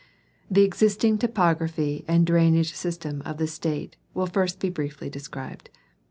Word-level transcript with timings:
The 0.49 0.63
existing 0.63 1.19
topography 1.19 2.05
and 2.07 2.25
drainage 2.25 2.73
system 2.73 3.21
of 3.23 3.37
the 3.37 3.45
State 3.45 3.97
will 4.15 4.25
first 4.25 4.59
be 4.59 4.71
briefly 4.71 5.11
described. 5.11 5.69